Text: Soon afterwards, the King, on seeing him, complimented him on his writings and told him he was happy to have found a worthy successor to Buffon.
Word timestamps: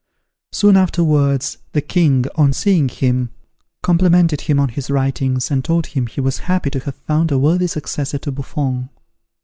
Soon 0.51 0.77
afterwards, 0.77 1.59
the 1.73 1.81
King, 1.81 2.25
on 2.33 2.53
seeing 2.53 2.89
him, 2.89 3.29
complimented 3.83 4.41
him 4.41 4.59
on 4.59 4.69
his 4.69 4.89
writings 4.89 5.51
and 5.51 5.63
told 5.63 5.85
him 5.85 6.07
he 6.07 6.19
was 6.21 6.39
happy 6.49 6.71
to 6.71 6.79
have 6.79 6.95
found 6.95 7.31
a 7.31 7.37
worthy 7.37 7.67
successor 7.67 8.17
to 8.17 8.31
Buffon. 8.31 8.89